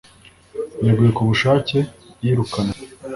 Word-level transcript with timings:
Yeguye 0.85 1.11
ku 1.17 1.21
bushake 1.29 1.77
yirukanywe 2.23 2.77